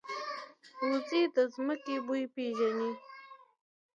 [0.89, 2.91] وزې د ځمکې بوی پېژني